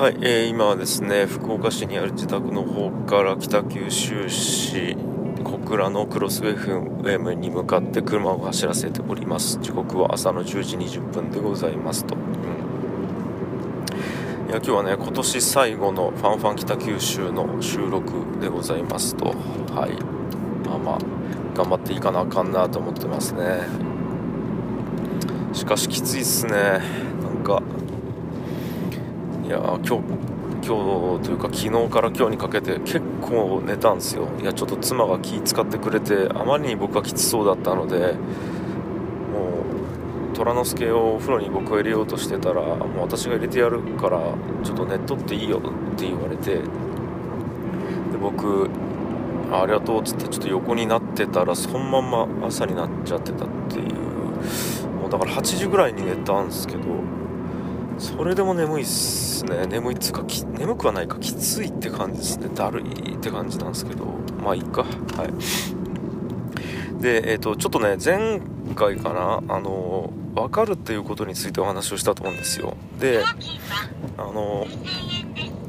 [0.00, 4.96] はい、えー今はですね福岡市にある自宅の方から北九州市
[5.44, 9.58] 小倉のクロスウェイ FM に向かって車を走らせております。
[9.60, 12.22] 時刻は朝の10時20分でございますと、うん。
[14.48, 19.26] いや今日はね今年最後のファンファン北九州の収録でございますと。
[19.26, 19.98] はい。
[20.66, 20.98] まあまあ
[21.54, 23.66] 頑張っていかなあかんなと思ってますね。
[25.52, 26.52] しかしきついっすね。
[27.22, 27.62] なんか
[29.50, 29.86] いや今日
[30.64, 34.28] 今日というか昨日から今日にかけて結構寝たんですよ。
[34.40, 38.12] いやちょっと妻が気使ってくれてあまりに僕がきつそうだったのでも
[40.32, 44.20] う虎之助をお風呂に僕が入れようとしてたらもう私が入れてやるから
[44.62, 45.62] ちょっと寝っとっていいよっ
[45.98, 46.62] て言われてで
[48.22, 48.70] 僕
[49.50, 53.94] あありがとうっつってちょっと横になってたらそのまんま朝になっちゃってたっていう。
[55.00, 56.82] もうだから8時ぐらいに寝たんですけど
[58.00, 59.66] それでも眠いっすね。
[59.66, 61.18] 眠いっつうかき眠くはないか。
[61.18, 62.48] きついって感じですね。
[62.54, 64.06] だるいって感じなんですけど。
[64.42, 64.82] まあいいか。
[64.82, 64.88] は
[66.98, 67.02] い。
[67.02, 68.40] でえっ、とちょっとね前
[68.74, 69.42] 回かな。
[69.54, 72.76] あの分かるっていうことについてお話をしたと思うんですよ。
[72.98, 73.22] で
[74.16, 74.66] あの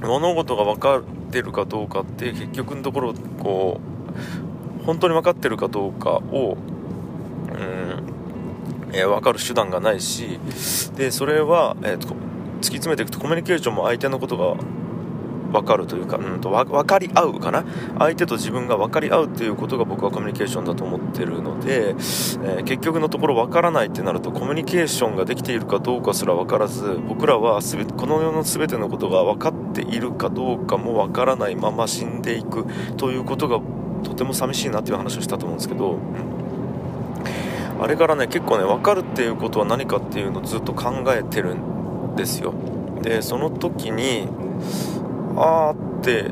[0.00, 3.80] 物事が分かってるかどうかって結局のところこ
[4.80, 6.56] う本当に分かってるかどうかを
[7.52, 8.21] うん
[8.92, 10.38] えー分かる手段がないし
[10.96, 14.54] でそれは、えー突き詰めていくとコミュニケーションも相手のことが
[15.50, 17.64] 分かるというか、うん、と分かり合うかな？
[17.98, 32.64] 相手と自分が分かり合うっていうことが僕はコミュニケーションだと思ってるので、えー結局のところ分からないってなるとコミュニケーションができているかどうかすら分からず僕らはすべこの世の全てのことが分かっているかどうかも分からないまま死んでいく
[32.96, 33.60] ということが
[34.04, 36.41] とても寂しいなっていう話をしたと思うんですけど、うん。
[37.82, 42.54] あれからね結構ね分かるっていうことは何かっていうのをずっと考えてるんですよ。
[43.02, 44.28] でその時に
[45.36, 46.30] あーって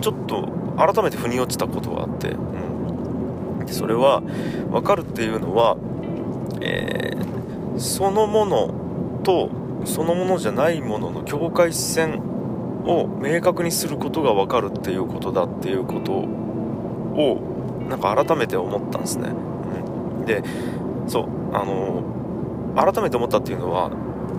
[0.00, 4.20] ちょっと改めて腑に落ちたことがあって、うん、でそれは
[4.70, 5.76] 分かるっていうのは、
[6.60, 7.40] えー
[7.80, 9.50] そのものと
[9.86, 12.20] そのものじゃないものの境界線
[12.84, 19.30] を明確にすることが分かるっていうことだっていうことをなんか改めて思ったんですね、
[20.30, 20.42] で
[21.06, 22.04] そうあの
[22.76, 23.90] 改めて思ったっていうのは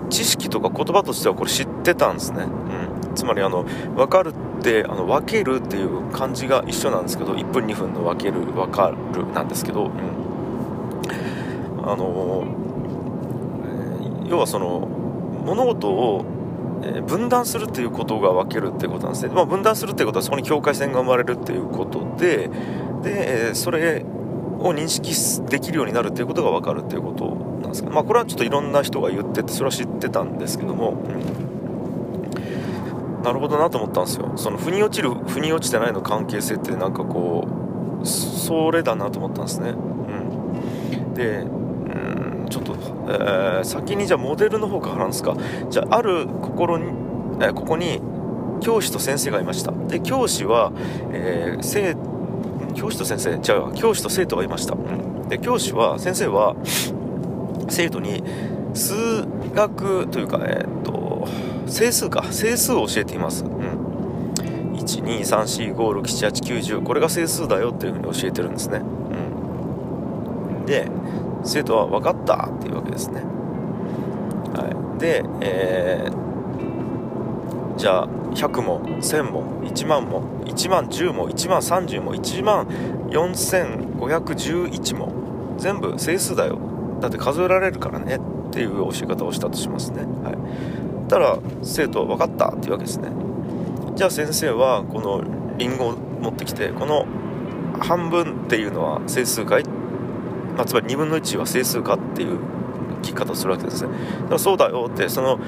[0.08, 9.90] 知識とか言葉としてはこれ知ってたんですね、うん、つまりあの分かるってあの分けるっていう漢字が一緒なんですけど1分2分の分ける分かるなんですけど、うん、
[11.90, 12.44] あの
[14.28, 14.80] 要はその
[15.44, 16.24] 物事を
[17.06, 22.48] 分断するっていうことが分けるっていうことなんですね、まあ、分断するっていうことはそこに境界線が生まれるっていうことで
[23.02, 24.04] で、えーそれ
[24.62, 25.12] を認識
[25.50, 27.26] できるようになるっていうことが分かるっていうこと
[27.60, 30.94] なんですけど、まあ、これはちょっといろんな人が言っててそれは知ってたんですけども、う
[33.20, 33.22] ん。
[33.22, 34.32] なるほどなと思ったんですよ。
[34.36, 37.46] その腑に落ちる腑に落ちてないの関係性ってなんかこ
[38.02, 42.74] うそれだなと思ったんですね、うん、でうんちょっと、
[43.08, 45.36] えー先にじゃあモデルの方から話すか。
[45.70, 46.86] じゃあある心に、
[47.40, 48.00] えーここに
[48.60, 49.70] 教師と先生がいました。
[49.70, 50.72] で教師は、
[51.12, 51.94] えー生
[52.74, 55.28] 教師と先生じゃあ教師と生徒がいました、うん。
[55.28, 56.54] で教師は先生は
[57.68, 58.22] 生徒に
[58.74, 58.94] 数
[59.54, 61.28] 学というかえーっと
[61.66, 62.24] 整数か。
[62.30, 68.82] 整数を教えています、うん、12345678910これが整数だよっていうふうに教えてるんですね、う
[70.62, 70.88] ん、で
[71.44, 76.31] 生徒は分かったっていうわけですね、はい、で、えー
[77.76, 82.66] じゃあ100も1000も1万も1万10も1万30も1万
[83.10, 86.58] 4511も全部整数だよ。
[87.00, 88.20] だって数えられるからね。
[88.52, 90.02] っていう教え方をしたとしますね。
[90.22, 91.08] はい。
[91.08, 93.10] たら生徒は分かったっていうわけですね。
[93.96, 95.22] じゃあ先生はこの
[95.56, 97.06] リンゴを持ってきてこの
[97.80, 102.38] 半分っていうのは整数かい、まあ、つまり2分の1は整数かっていう
[103.00, 103.90] 聞き方をするわけですね。
[104.22, 105.40] だからそうだよってその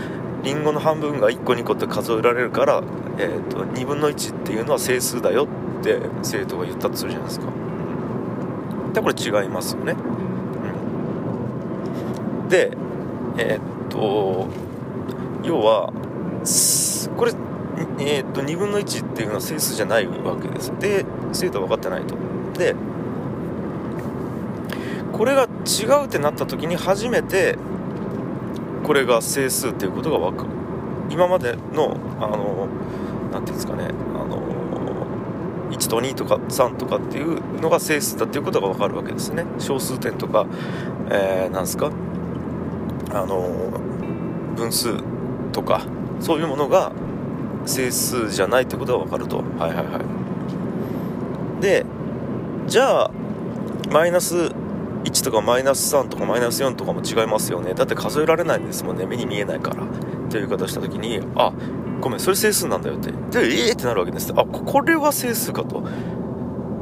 [0.45, 2.83] リンゴの半分が1個2個って数えられるから、
[3.19, 5.49] えー、と2分の1っていうのは整数だよ
[5.81, 7.47] って生徒が言ったとするじゃないですか。
[8.93, 9.97] でこれ違いますよね、
[12.43, 12.77] うん、で
[13.39, 14.47] えーっと
[15.43, 15.93] 要は
[17.17, 17.33] これ、
[17.99, 20.73] えーっと2分の1っていうのは整数じゃないわけです。
[20.79, 22.15] で生徒は分かってないと。
[22.59, 22.77] で
[25.13, 27.57] これが違うってなった時に初めて
[28.85, 30.51] これが整数っていうことが分かる
[31.11, 32.69] 今までのあの
[33.33, 34.43] なんていうんですかねあの
[35.71, 39.45] 1と2とか3とかっていうのが整数だっていうことが分かるわけですね。
[39.59, 40.47] 小数点とか、
[41.11, 41.91] えーなんですか
[43.11, 43.71] あの
[44.57, 44.97] 分数
[45.53, 45.83] とか
[46.21, 46.93] そういうものが
[47.67, 49.39] 整数じゃないってことが分かると。
[49.39, 50.01] はいはいは
[51.59, 51.63] い。
[51.63, 51.85] で
[52.67, 53.11] じゃあ
[53.91, 54.51] マイナス
[55.05, 57.75] 1とかマイナス3とかマイナス4とかも違いますよね。
[57.75, 59.07] だって数えられないんですもんね。
[59.07, 59.77] 目に見えないから。
[60.31, 61.53] という言い方した時にあ
[62.01, 63.13] ごめんそれ整数なんだよって。
[63.13, 63.17] で
[63.47, 64.33] ええー、ってなるわけです。
[64.35, 65.85] あこれは整数かと。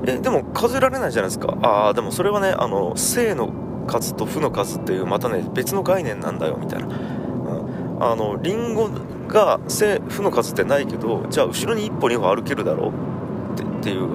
[0.07, 1.57] えでも数えられないじゃないですか。
[1.63, 3.53] ああでもそれはねあの正の
[3.87, 8.89] 数と負の数っていうまたね別の概念なんだよみたいな、うん、あのリンゴ
[9.29, 13.55] が正負の数ってないけどじゃあ後ろに1歩2歩歩けるだろう？
[13.55, 14.09] ってっていう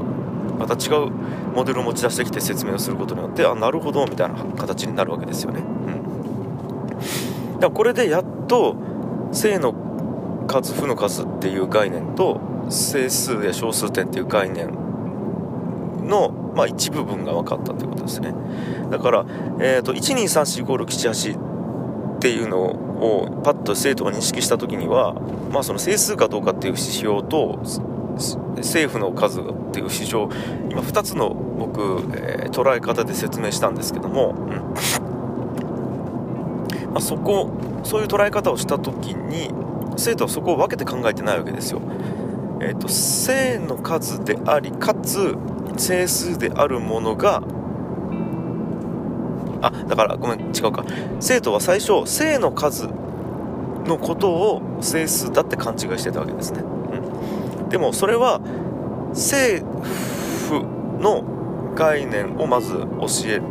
[0.58, 1.12] また違う
[1.56, 8.76] モデルを持ち出してきて説明をすることによってあなるほどみたいな形になるわけですよね、うん、だからこれでやっと
[9.32, 9.74] 正の
[10.48, 12.40] 数負の数っていう概念と
[12.70, 14.72] 整数や小数点っていう概念
[16.08, 18.34] の、まあ、一部分が分かったということですね。
[18.90, 19.26] だから、
[19.60, 25.14] えーと、1234567っていうのをパッと生徒が認識した時には、
[25.52, 27.62] まあ、その整数かどうかっていう指標と
[28.18, 30.26] 政府の数っていう指標
[30.70, 31.82] 今2つの僕、
[32.16, 34.52] えー、捉え方で説明したんですけども、うん。
[36.92, 37.52] まあ、そこ
[37.84, 39.50] そういう捉え方をした時に
[39.98, 41.82] 生徒はそこを分けて考えてないわけですよ。
[42.60, 45.36] えーと、正の数でありかつ
[45.78, 47.44] 整数であるものが
[49.62, 50.84] あだからごめん違うか。
[51.20, 52.88] 生徒は最初正の数
[53.86, 56.64] のことを整数だって勘違いしてたわけですね、
[57.70, 58.40] でもそれは
[59.14, 60.64] 正負
[61.00, 63.42] の概念をまず教え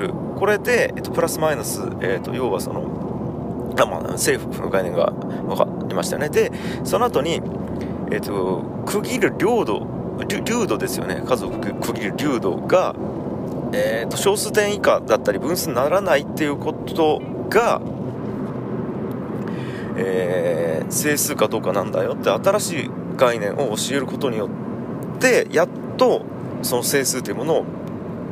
[0.00, 0.10] る。
[0.36, 6.28] これで、えっと、プラスマイナス、えっと、要はそのあ、まあ、政府の概念が分かりましたね。
[6.28, 6.50] で
[6.84, 7.40] その後に、
[8.10, 9.86] えっと、区切る領土
[10.28, 11.22] 流度ですよね。
[11.26, 12.94] 数を区切る流度が、
[13.72, 17.80] えーと、小数点以下だったり分数にならないっていうことが、
[19.96, 24.48] えー、整数かどうかなんだよって新しい概念を教えることによ
[25.16, 26.22] ってやっと
[26.62, 27.64] その整数というものを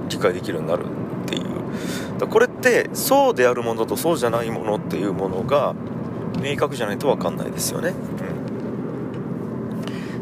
[0.08, 2.26] 理解できるようになるっていう。
[2.28, 5.74] これってそうであるものとそうじゃないものっていうものが
[6.42, 7.90] 明確じゃないと分かんないですよね。
[7.90, 8.50] うん。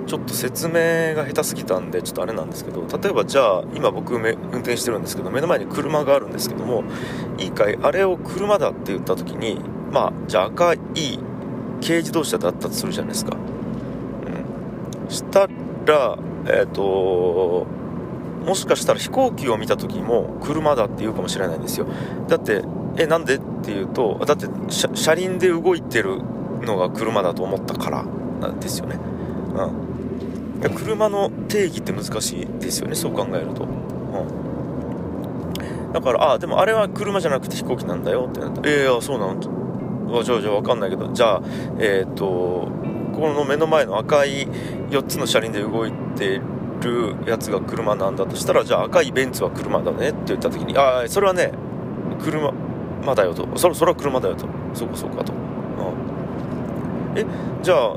[0.09, 6.83] ちょっと説明が下手すぎたんでちょっとあれなんですけど例えばじゃあ今僕運転してるんですけど目の前に車があるんですけども
[7.37, 9.61] いいかいあれを車だって言った時に
[9.93, 10.79] まあじゃあ赤い
[11.85, 13.37] 軽自動車だったとするじゃないですか、
[15.09, 15.49] した
[15.87, 17.67] らえっ、ー、と
[18.45, 21.87] もしかしたら飛行機を見た時も車だって言うかもしれないんですよ。
[22.29, 22.63] だって
[22.97, 26.21] えなんでっていうとだって車輪で動いてる
[26.63, 28.05] のが車だと思ったから
[28.41, 28.99] なんですよね。
[29.55, 29.89] うん。
[30.75, 33.67] 車の定義って難しいですよねそう考えると、う
[35.91, 41.13] ん、だからあでもあれは車じゃなくて飛行機なんだよってなってええー、そうなのじゃあじゃあ分かんないけど。
[41.13, 41.43] じゃあ
[41.79, 42.69] えっ、ー、と
[43.19, 44.47] この目の前の赤い
[44.91, 46.41] 4つの車輪で動いて
[46.81, 51.53] るやつが車なんだとしたらじゃあ赤いベンツは車だねって言った時にああそれはね
[52.23, 52.53] 車
[53.05, 53.49] まだよと。
[53.57, 54.47] それそれは車だよと。
[54.73, 57.27] そうかそうかと、うん、え
[57.63, 57.97] じゃあ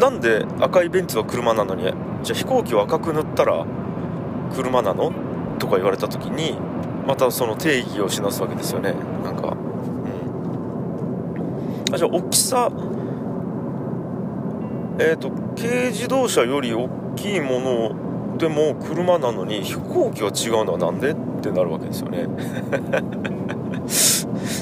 [0.00, 1.92] なんで赤いベンツは車なのにじゃ
[2.34, 3.66] あ飛行機を赤く塗ったら
[4.54, 5.12] 車なの？
[5.58, 6.56] とか言われた時に
[7.06, 8.94] またその定義を示すわけですよね。
[9.22, 9.54] なんか、う
[11.90, 12.70] ん、あじゃあ大きさ
[14.98, 22.26] えっ、ー、と軽自動車より大きいものでも車なのに飛行機は違うのは何でってなるわけですよね。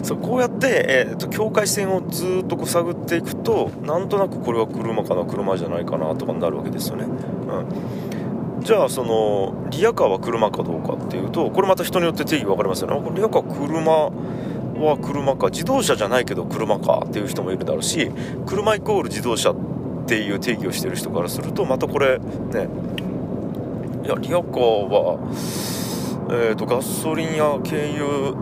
[0.02, 13.10] そうこうやって、えーと、境界線をずっとこう探っていくとなんとなくこれは車かな車じゃないかなとかになるわけですよね、うん、じゃあそのリアカーは車かどうかっていうとこれまた人によって定義分かりますよね。
[13.14, 18.10] リアカー車は車か自動車じゃないけど車かっていう人もいるだろうし
[18.46, 19.73] 車イコール自動車って
[20.04, 22.68] っていう定義をしてる人からするとまたこれね
[24.04, 25.18] いやリアカーは、
[26.30, 28.36] えーとガソリンや軽油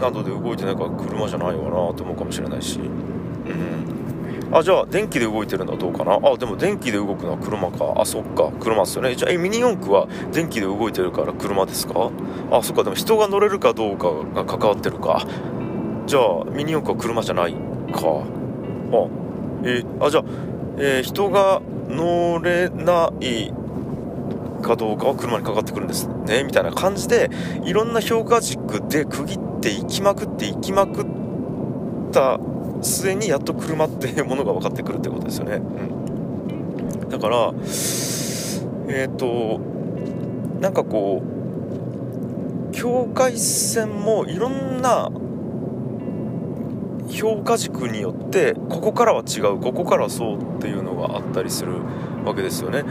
[0.00, 2.80] などで動いてないから車じゃないわなって思うかもしれないし。
[2.80, 4.54] うん。
[4.56, 6.14] あじゃあ電気で動いてるのはどうかな？
[6.14, 7.94] あでも電気で動くのは車か。
[7.96, 8.50] あそっか。
[8.58, 9.14] 車っすよね。
[9.14, 12.10] じゃあえミニ四駆は電気で動いてるから車ですか？
[12.50, 12.82] あそっか。
[12.82, 15.26] でも人が乗れるかどうかが関わってるか。
[16.06, 17.58] じゃあミニ四駆は車じゃないか。
[18.00, 19.08] あ
[19.64, 20.24] えー、あじゃあ、
[20.80, 23.52] えー、人が乗れない
[24.62, 27.30] かどうかは車にかかってくるんですねみたいな感じで
[27.64, 31.06] いろんな評価軸で区切っていきまくっていきまくっ
[32.12, 32.38] た
[32.82, 37.52] 末にやっと車っていうものが分かってくるってことですよね、うん、だから
[38.88, 39.58] えっ、ー、と
[40.60, 45.10] なんかこう境界線もいろんな
[47.18, 51.74] 評価軸によってここからは違うここからはそうっていうのがあったりする
[52.24, 52.84] わけですよね。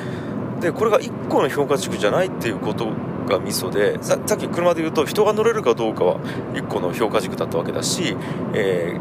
[0.59, 2.87] でこれが1個の評価軸じゃないっていうこと
[3.27, 6.19] がミソでさっき車で言うと人が乗れるかどうかは
[6.53, 8.17] 1個の評価軸だったわけだし、
[8.53, 8.95] え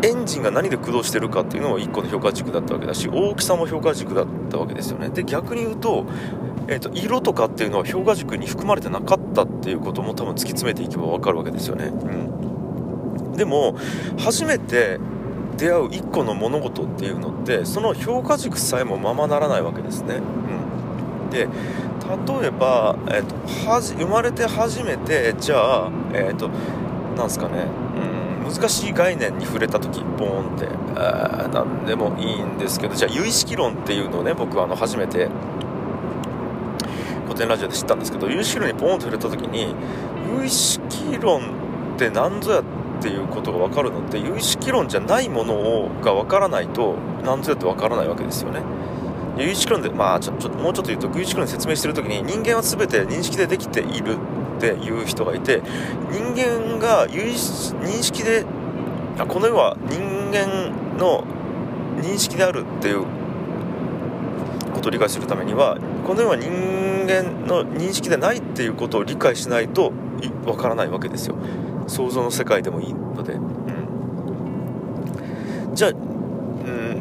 [0.00, 5.10] ー、エンジンが何で駆動してるかっていうのも1個の評価軸だったわけだし大きさも評価軸だったわけですよね。
[5.10, 6.06] で逆に言うと,、
[6.68, 12.39] えーと、色とかっていうのは評価軸に含まれてなかったっていうことも多分突き詰めていけば分かるわけですよね、うん、
[13.36, 13.76] でも
[14.18, 14.98] 初めて
[15.56, 26.48] 出会う1個の物事っていうのってその評価軸さえもままならないわけですね、うん、で例えば、えーと、はじ生まれて初めてじゃあ、えーと、
[27.16, 27.66] なんすかね、
[28.44, 30.66] うん、難しい概念に触れた時ボーンって
[31.52, 35.28] 何でもいいんですけどじゃあ有意識論っていうのをね僕はあの初めて
[37.26, 39.74] 古典ラジオで知ったんですけど有意識論にボーンと触れた時に
[40.36, 48.62] 有意識論って何ぞやってていうことが分かるのって有意識論じゃないものをが分からないと何ぞやって分からないわけですよね。
[49.38, 54.16] 有意識論で、まあ、ちょちょもうちょっと言うと有意識論で説明してる時に人間は全て認識でできている
[54.58, 55.62] っていう人がいて
[56.10, 58.44] 人間が有意認識で
[59.18, 61.24] あこの世は人間の
[62.02, 63.04] 認識であるっていう
[64.74, 66.50] ことを理解するためにはこの世は人
[67.06, 69.92] 間の認識でないっていうことを理解しないと
[70.46, 71.36] わからないわけですよ
[71.90, 73.38] 想像の世界でもいいので、う
[75.72, 75.96] ん、じゃあ、うん、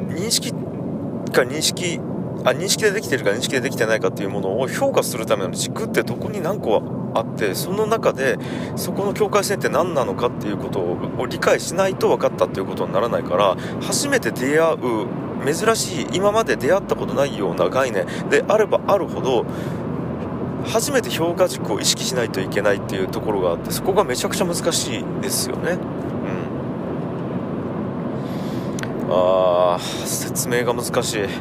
[0.10, 2.00] 認識か認識
[2.44, 6.82] あ認識でできてるか認識でできてないかっていうものを評価するための軸ってどこに何個
[7.14, 8.38] あってその中で
[8.76, 15.08] そこの境界線って何なのかっていうことを理解しないと分かったっていうことにならないから初めて出会う
[15.46, 19.46] 珍しい今まで出会ったことないような概念であればあるほど
[20.66, 25.78] 初めて評価軸を意識しないといけないっていうところがあってそこがめちゃくちゃ難しいですよね。
[29.08, 31.22] うん、あー説明が難しい。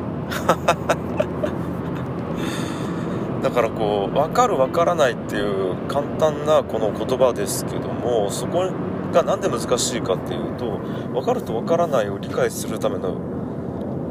[3.43, 8.71] だからこう分かる分からないっていう簡単なこの言葉ですけどもそこ
[9.13, 10.79] が何で難しいかっていうと
[11.13, 13.17] 分かると分からないを理解するための、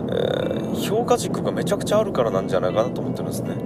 [0.09, 3.51] えー、評価軸がめちゃくちゃあるからなんじゃないかなと思ってるんですね。
[3.51, 3.57] うん、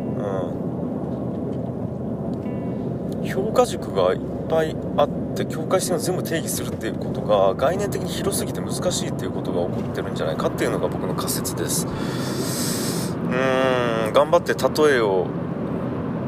[3.25, 11.87] 評価軸がいっぱいあって境界線を全部定義するっていうことが概念的に広すぎて難しいっていうことが起こってるんじゃないかっていうのが僕の仮説です。
[11.87, 15.27] うーん頑張って例えを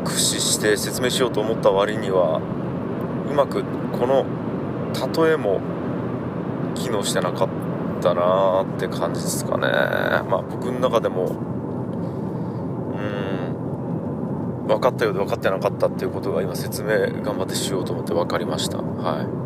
[0.03, 2.41] 駆使して説明しようと思った割には
[3.29, 4.25] うまくこの
[5.25, 5.59] 例えも
[6.75, 7.50] 機能してなかっ
[8.01, 9.67] たなーって感じですかね
[10.29, 13.55] まあ僕の中でもうん
[14.67, 18.77] 分かったようで分かってなかったっていうことが今説明頑張ってしようと思って分かりました。
[18.77, 19.43] はい。